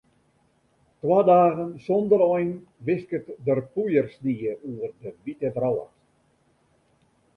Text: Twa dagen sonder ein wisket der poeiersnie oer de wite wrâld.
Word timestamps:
Twa 1.03 1.19
dagen 1.23 1.77
sonder 1.87 2.21
ein 2.35 2.49
wisket 2.87 3.27
der 3.49 3.61
poeiersnie 3.75 4.41
oer 4.69 4.91
de 5.01 5.11
wite 5.23 5.49
wrâld. 5.55 5.91